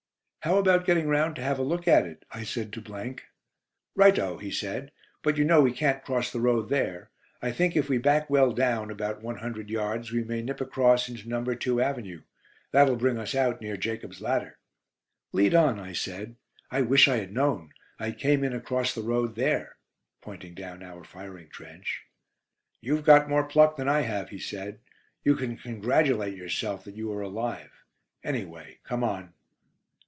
[0.43, 3.17] "How about getting round to have a look at it?" I said to.
[3.93, 7.11] "Right o," he said; "but you know we can't cross the road there.
[7.43, 11.07] I think if we back well down, about one hundred yards, we may nip across
[11.07, 11.43] into No.
[11.43, 12.23] 2 Avenue.
[12.71, 14.57] That'll bring us out near 'Jacob's Ladder.'"
[15.31, 16.37] "Lead on," I said.
[16.71, 17.71] "I wish I had known.
[17.99, 19.77] I came in across the road there,"
[20.23, 22.05] pointing down our firing trench.
[22.81, 24.79] "You've got more pluck than I have," he said.
[25.23, 27.69] "You can congratulate yourself that you are alive.
[28.23, 29.35] Anyway, come on."